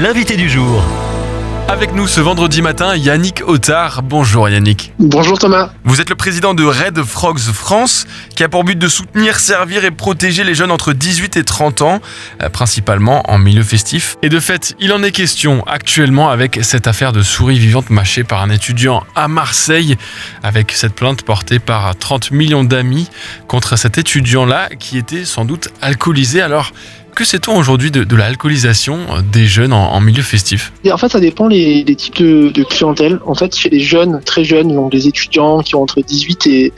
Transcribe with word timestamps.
l'invité 0.00 0.36
du 0.36 0.48
jour. 0.48 0.82
Avec 1.68 1.92
nous 1.92 2.06
ce 2.06 2.20
vendredi 2.20 2.62
matin, 2.62 2.96
Yannick 2.96 3.42
Otard. 3.46 4.02
Bonjour 4.02 4.48
Yannick. 4.48 4.92
Bonjour 4.98 5.38
Thomas. 5.38 5.70
Vous 5.84 6.00
êtes 6.00 6.08
le 6.08 6.14
président 6.14 6.54
de 6.54 6.64
Red 6.64 7.02
Frogs 7.02 7.40
France, 7.40 8.06
qui 8.34 8.42
a 8.42 8.48
pour 8.48 8.64
but 8.64 8.78
de 8.78 8.88
soutenir, 8.88 9.38
servir 9.38 9.84
et 9.84 9.90
protéger 9.90 10.44
les 10.44 10.54
jeunes 10.54 10.70
entre 10.70 10.92
18 10.92 11.36
et 11.36 11.44
30 11.44 11.82
ans, 11.82 12.00
euh, 12.42 12.48
principalement 12.48 13.22
en 13.30 13.38
milieu 13.38 13.62
festif. 13.62 14.16
Et 14.22 14.28
de 14.28 14.40
fait, 14.40 14.74
il 14.80 14.92
en 14.92 15.02
est 15.02 15.10
question 15.10 15.62
actuellement 15.66 16.30
avec 16.30 16.60
cette 16.62 16.86
affaire 16.86 17.12
de 17.12 17.22
souris 17.22 17.58
vivantes 17.58 17.90
mâchées 17.90 18.24
par 18.24 18.40
un 18.40 18.50
étudiant 18.50 19.02
à 19.14 19.28
Marseille, 19.28 19.96
avec 20.42 20.72
cette 20.72 20.94
plainte 20.94 21.22
portée 21.22 21.58
par 21.58 21.94
30 21.96 22.30
millions 22.30 22.64
d'amis 22.64 23.10
contre 23.46 23.76
cet 23.76 23.98
étudiant-là 23.98 24.70
qui 24.78 24.96
était 24.96 25.24
sans 25.24 25.44
doute 25.44 25.68
alcoolisé. 25.82 26.40
Alors, 26.40 26.72
que 27.18 27.24
sait-on 27.24 27.58
aujourd'hui 27.58 27.90
de, 27.90 28.14
l'alcoolisation 28.14 28.96
des 29.32 29.46
jeunes 29.46 29.72
en, 29.72 29.98
milieu 29.98 30.22
festif? 30.22 30.72
Et 30.84 30.92
en 30.92 30.96
fait, 30.98 31.08
ça 31.08 31.18
dépend 31.18 31.48
les, 31.48 31.82
les 31.82 31.96
types 31.96 32.22
de, 32.22 32.62
clientèle. 32.62 33.18
En 33.26 33.34
fait, 33.34 33.56
chez 33.56 33.68
les 33.70 33.80
jeunes, 33.80 34.20
très 34.24 34.44
jeunes, 34.44 34.72
donc 34.72 34.92
des 34.92 35.08
étudiants 35.08 35.58
qui 35.58 35.74
ont 35.74 35.82
entre 35.82 36.00
18 36.00 36.46
et, 36.46 36.72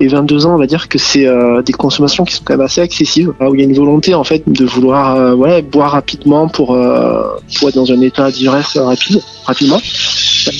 et 0.00 0.08
22 0.08 0.46
ans, 0.46 0.54
on 0.54 0.58
va 0.58 0.66
dire 0.66 0.88
que 0.88 0.96
c'est 0.96 1.26
euh, 1.26 1.60
des 1.60 1.74
consommations 1.74 2.24
qui 2.24 2.32
sont 2.32 2.42
quand 2.42 2.54
même 2.54 2.64
assez 2.64 2.80
accessibles, 2.80 3.34
où 3.38 3.54
il 3.54 3.60
y 3.60 3.64
a 3.64 3.66
une 3.66 3.76
volonté 3.76 4.14
en 4.14 4.24
fait 4.24 4.42
de 4.46 4.64
vouloir 4.64 5.14
euh, 5.16 5.60
boire 5.60 5.90
rapidement 5.90 6.48
pour, 6.48 6.74
euh, 6.74 7.24
pour 7.58 7.68
être 7.68 7.74
dans 7.74 7.92
un 7.92 8.00
état 8.00 8.30
d'ivresse 8.30 8.78
rapide, 8.78 9.20
rapidement. 9.44 9.80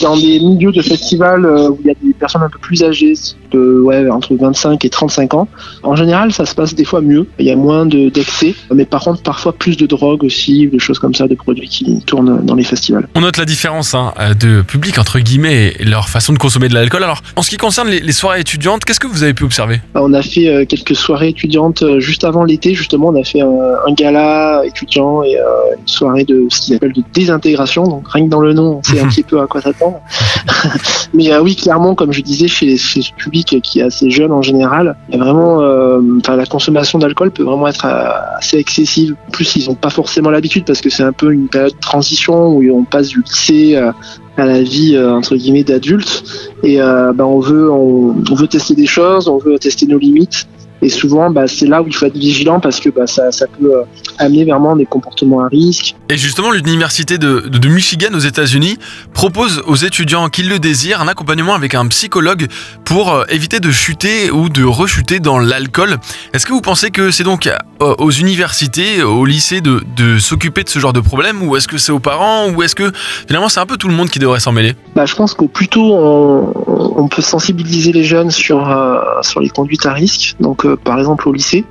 Dans 0.00 0.16
des 0.16 0.40
milieux 0.40 0.72
de 0.72 0.82
festivals 0.82 1.44
euh, 1.44 1.70
où 1.70 1.78
il 1.82 1.86
y 1.86 1.90
a 1.90 1.94
des 2.02 2.12
personnes 2.14 2.42
un 2.42 2.48
peu 2.48 2.58
plus 2.58 2.82
âgées, 2.82 3.14
de, 3.52 3.80
ouais, 3.80 4.08
entre 4.10 4.34
25 4.34 4.84
et 4.84 4.88
35 4.90 5.34
ans, 5.34 5.48
en 5.82 5.94
général, 5.96 6.32
ça 6.32 6.46
se 6.46 6.54
passe 6.54 6.74
des 6.74 6.84
fois 6.84 7.00
mieux. 7.00 7.26
Il 7.38 7.46
y 7.46 7.50
a 7.50 7.56
moins 7.56 7.84
de- 7.86 8.08
d'excès, 8.08 8.54
mais 8.74 8.84
par 8.84 9.02
contre, 9.02 9.22
parfois 9.22 9.52
plus 9.52 9.76
de 9.76 9.86
drogue 9.86 10.24
aussi, 10.24 10.68
des 10.68 10.78
choses 10.78 10.98
comme 10.98 11.14
ça, 11.14 11.26
de 11.28 11.34
produits 11.34 11.68
qui 11.68 12.00
tournent 12.06 12.44
dans 12.44 12.54
les 12.54 12.64
festivals. 12.64 13.08
On 13.14 13.20
note 13.20 13.36
la 13.36 13.44
différence 13.44 13.94
hein, 13.94 14.12
de 14.40 14.62
public 14.62 14.98
entre 14.98 15.18
guillemets 15.18 15.74
et 15.78 15.84
leur 15.84 16.08
façon 16.08 16.32
de 16.32 16.38
consommer 16.38 16.68
de 16.68 16.74
l'alcool. 16.74 17.02
Alors, 17.04 17.20
en 17.36 17.42
ce 17.42 17.50
qui 17.50 17.56
concerne 17.56 17.88
les, 17.88 18.00
les 18.00 18.12
soirées 18.12 18.40
étudiantes, 18.40 18.84
qu'est-ce 18.84 19.00
que 19.00 19.06
vous 19.06 19.22
avez 19.22 19.34
pu 19.34 19.44
observer? 19.44 19.80
On 19.94 20.12
a 20.14 20.22
fait 20.22 20.48
euh, 20.48 20.64
quelques 20.64 20.96
soirées 20.96 21.28
étudiantes 21.28 21.82
euh, 21.82 22.00
juste 22.00 22.24
avant 22.24 22.44
l'été, 22.44 22.74
justement. 22.74 23.08
On 23.08 23.20
a 23.20 23.24
fait 23.24 23.40
un, 23.40 23.46
un 23.86 23.92
gala 23.92 24.62
étudiant 24.64 25.22
et 25.22 25.36
euh, 25.36 25.42
une 25.78 25.88
soirée 25.88 26.24
de 26.24 26.46
ce 26.48 26.60
qu'ils 26.60 26.74
appellent 26.76 26.92
de 26.92 27.02
désintégration. 27.12 27.84
Donc 27.84 28.08
rien 28.08 28.24
que 28.24 28.30
dans 28.30 28.40
le 28.40 28.52
nom, 28.54 28.78
on 28.78 28.82
sait 28.82 29.00
un 29.00 29.08
petit 29.08 29.22
peu 29.22 29.40
à 29.40 29.46
quoi 29.46 29.60
Mais 31.14 31.32
euh, 31.32 31.42
oui, 31.42 31.56
clairement, 31.56 31.94
comme 31.94 32.12
je 32.12 32.20
disais, 32.20 32.48
chez, 32.48 32.76
ce 32.76 33.12
public 33.14 33.60
qui 33.62 33.80
est 33.80 33.82
assez 33.82 34.10
jeune 34.10 34.32
en 34.32 34.42
général, 34.42 34.96
vraiment, 35.12 35.60
euh, 35.60 36.00
la 36.28 36.46
consommation 36.46 36.98
d'alcool 36.98 37.30
peut 37.30 37.42
vraiment 37.42 37.68
être 37.68 37.84
euh, 37.84 38.38
assez 38.38 38.58
excessive. 38.58 39.16
En 39.28 39.30
plus, 39.30 39.56
ils 39.56 39.68
n'ont 39.68 39.74
pas 39.74 39.90
forcément 39.90 40.30
l'habitude 40.30 40.64
parce 40.64 40.80
que 40.80 40.90
c'est 40.90 41.02
un 41.02 41.12
peu 41.12 41.32
une 41.32 41.48
période 41.48 41.72
de 41.72 41.80
transition 41.80 42.48
où 42.48 42.64
on 42.70 42.84
passe 42.84 43.08
du 43.08 43.22
lycée 43.22 43.76
à 43.76 44.46
la 44.46 44.62
vie 44.62 44.98
entre 44.98 45.36
guillemets 45.36 45.64
d'adulte. 45.64 46.24
Et 46.62 46.78
ben, 46.78 47.24
on 47.24 47.40
veut 47.40 47.70
on 47.70 48.34
veut 48.34 48.48
tester 48.48 48.74
des 48.74 48.86
choses, 48.86 49.28
on 49.28 49.38
veut 49.38 49.58
tester 49.58 49.86
nos 49.86 49.98
limites 49.98 50.46
et 50.82 50.88
souvent 50.88 51.30
bah, 51.30 51.46
c'est 51.46 51.66
là 51.66 51.80
où 51.80 51.86
il 51.86 51.94
faut 51.94 52.06
être 52.06 52.16
vigilant 52.16 52.60
parce 52.60 52.80
que 52.80 52.90
bah, 52.90 53.06
ça, 53.06 53.30
ça 53.30 53.46
peut 53.46 53.72
euh, 53.74 53.84
amener 54.18 54.44
vraiment 54.44 54.76
des 54.76 54.84
comportements 54.84 55.40
à 55.40 55.48
risque. 55.48 55.94
Et 56.08 56.16
justement, 56.16 56.50
l'université 56.50 57.18
de, 57.18 57.48
Michigan 57.68 58.08
aux 58.12 58.18
États-Unis 58.18 58.76
propose 59.14 59.62
aux 59.66 59.76
étudiants 59.76 60.28
qui 60.28 60.42
le 60.42 60.58
désirent 60.58 61.00
un 61.00 61.08
accompagnement 61.08 61.54
avec 61.54 61.74
un 61.74 61.86
psychologue 61.86 62.48
pour 62.84 63.12
euh, 63.12 63.24
éviter 63.30 63.60
de 63.60 63.70
chuter 63.70 64.30
ou 64.30 64.48
de 64.48 64.64
rechuter 64.64 65.20
dans 65.20 65.38
l'alcool. 65.38 65.96
Est-ce 66.34 66.44
que 66.44 66.52
vous 66.52 66.60
pensez 66.60 66.90
que 66.90 67.10
c'est 67.10 67.24
donc 67.24 67.46
euh, 67.46 67.94
aux 67.98 68.10
universités, 68.10 69.02
au 69.02 69.24
lycée 69.24 69.60
de, 69.60 69.80
de 69.96 70.18
s'occuper 70.18 70.64
de 70.64 70.68
ce 70.68 70.80
genre 70.80 70.92
de 70.92 71.00
problème 71.00 71.42
ou 71.42 71.56
est-ce 71.56 71.68
que 71.68 71.78
c'est 71.78 71.92
aux 71.92 72.00
parents 72.00 72.50
ou 72.50 72.62
est-ce 72.62 72.74
que 72.74 72.92
finalement 73.26 73.48
c'est 73.48 73.60
un 73.60 73.66
peu 73.66 73.76
tout 73.76 73.88
le 73.88 73.94
monde 73.94 74.10
qui 74.10 74.18
devrait 74.18 74.40
s'en 74.40 74.52
mêler? 74.52 74.74
Bah, 74.94 75.06
je 75.06 75.14
pense 75.14 75.34
qu'au 75.34 75.48
plus 75.48 75.68
tôt 75.68 75.94
on, 75.94 76.52
on 76.96 77.08
peut 77.08 77.22
sensibiliser 77.22 77.92
les 77.92 78.04
jeunes 78.04 78.30
sur 78.30 78.68
euh, 78.68 79.00
sur 79.22 79.40
les 79.40 79.48
conduites 79.48 79.86
à 79.86 79.92
risque, 79.92 80.36
donc 80.40 80.64
euh, 80.64 80.71
par 80.76 80.98
exemple 80.98 81.28
au 81.28 81.32
lycée, 81.32 81.64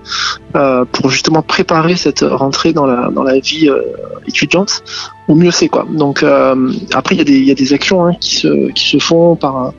euh, 0.55 0.85
pour 0.91 1.09
justement 1.09 1.41
préparer 1.41 1.95
cette 1.95 2.21
rentrée 2.21 2.73
dans 2.73 2.85
la 2.85 3.09
dans 3.09 3.23
la 3.23 3.39
vie 3.39 3.69
euh, 3.69 3.81
étudiante, 4.27 4.83
au 5.27 5.35
mieux 5.35 5.51
c'est 5.51 5.69
quoi. 5.69 5.85
Donc 5.91 6.23
euh, 6.23 6.71
après 6.93 7.15
il 7.15 7.29
y 7.29 7.45
y 7.45 7.51
a 7.51 7.55
des 7.55 7.73
actions 7.73 8.05
hein, 8.05 8.13
qui 8.19 8.35
se 8.37 8.71
qui 8.71 8.85
se 8.89 8.99
font 8.99 9.35
par 9.35 9.73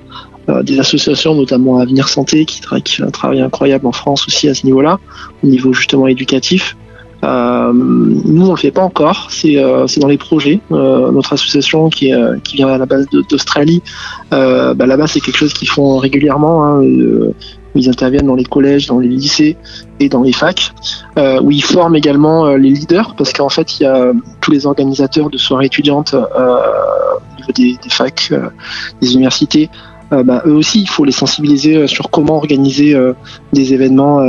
des 0.64 0.80
associations, 0.80 1.36
notamment 1.36 1.78
Avenir 1.78 2.08
Santé, 2.08 2.44
qui, 2.44 2.60
tra- 2.60 2.82
qui 2.82 2.96
fait 2.96 3.04
un 3.04 3.12
travail 3.12 3.40
incroyable 3.40 3.86
en 3.86 3.92
France 3.92 4.26
aussi 4.26 4.48
à 4.48 4.54
ce 4.54 4.66
niveau-là, 4.66 4.98
au 5.44 5.46
niveau 5.46 5.72
justement 5.72 6.08
éducatif. 6.08 6.76
Nous, 7.22 8.46
on 8.48 8.50
le 8.50 8.56
fait 8.56 8.72
pas 8.72 8.82
encore. 8.82 9.28
C'est 9.30 9.54
dans 10.00 10.08
les 10.08 10.18
projets. 10.18 10.58
Notre 10.70 11.32
association 11.34 11.88
qui, 11.90 12.10
qui 12.42 12.56
vient 12.56 12.66
à 12.66 12.76
la 12.76 12.86
base 12.86 13.06
d'Australie, 13.30 13.82
bah, 14.32 14.74
là-bas, 14.74 15.06
c'est 15.06 15.20
quelque 15.20 15.36
chose 15.38 15.54
qu'ils 15.54 15.68
font 15.68 15.98
régulièrement. 15.98 16.66
Hein, 16.66 16.82
où 17.74 17.78
ils 17.78 17.88
interviennent 17.88 18.26
dans 18.26 18.34
les 18.34 18.44
collèges, 18.44 18.86
dans 18.86 18.98
les 18.98 19.08
lycées 19.08 19.56
et 20.00 20.08
dans 20.08 20.22
les 20.22 20.32
facs, 20.32 20.72
euh, 21.18 21.40
où 21.40 21.50
ils 21.50 21.64
forment 21.64 21.96
également 21.96 22.46
euh, 22.46 22.56
les 22.56 22.70
leaders, 22.70 23.14
parce 23.16 23.32
qu'en 23.32 23.48
fait, 23.48 23.78
il 23.78 23.84
y 23.84 23.86
a 23.86 23.96
euh, 23.96 24.14
tous 24.40 24.50
les 24.50 24.66
organisateurs 24.66 25.30
de 25.30 25.38
soirées 25.38 25.66
étudiantes 25.66 26.14
au 26.14 27.36
niveau 27.36 27.52
des, 27.54 27.76
des 27.82 27.90
facs, 27.90 28.32
des 29.00 29.14
universités. 29.14 29.70
bah, 30.10 30.42
eux 30.46 30.52
aussi, 30.52 30.82
il 30.82 30.88
faut 30.88 31.04
les 31.04 31.12
sensibiliser 31.12 31.86
sur 31.86 32.10
comment 32.10 32.36
organiser 32.36 32.94
des 33.52 33.72
événements 33.72 34.20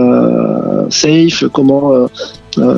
safe, 0.89 1.43
comment 1.51 2.07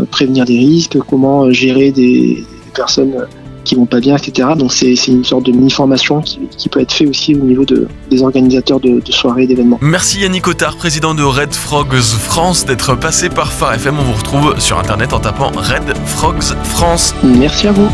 prévenir 0.09 0.45
des 0.45 0.57
risques, 0.57 0.97
comment 1.07 1.51
gérer 1.51 1.91
des, 1.91 2.43
personnes 2.73 3.25
qui 3.65 3.75
vont 3.75 3.85
pas 3.85 3.99
bien, 3.99 4.15
etc. 4.15 4.49
Donc 4.57 4.71
c'est 4.71 4.95
c'est 4.95 5.11
une 5.11 5.25
sorte 5.25 5.45
de 5.45 5.51
mini-formation 5.51 6.21
qui, 6.21 6.39
qui 6.57 6.69
peut 6.69 6.79
être 6.79 6.93
fait 6.93 7.07
aussi 7.07 7.35
au 7.35 7.39
niveau 7.43 7.65
de, 7.65 7.87
des 8.09 8.21
organisateurs 8.23 8.79
de, 8.79 9.01
de 9.01 9.11
soirées, 9.11 9.47
d'événements. 9.47 9.79
Merci 9.81 10.21
Yannick 10.21 10.47
Otard, 10.47 10.77
président 10.77 11.13
de 11.13 11.23
Red 11.23 11.53
Frogs 11.53 11.99
France, 12.01 12.65
d'être 12.65 12.95
passé 12.95 13.29
par 13.29 13.51
Phare 13.51 13.73
FM. 13.73 13.99
On 13.99 14.03
vous 14.03 14.13
retrouve 14.13 14.59
sur 14.59 14.79
internet 14.79 15.11
en 15.11 15.19
tapant 15.19 15.49
Red 15.49 15.95
Frogs 16.05 16.55
France. 16.63 17.13
Merci 17.23 17.67
à 17.67 17.71
vous. 17.71 17.89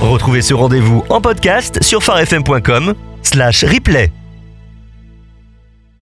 Retrouvez 0.00 0.42
ce 0.42 0.54
rendez-vous 0.54 1.02
en 1.10 1.20
podcast 1.20 1.82
sur 1.82 2.02
farfm.com 2.02 2.94
slash 3.22 3.64
replay. 3.64 4.10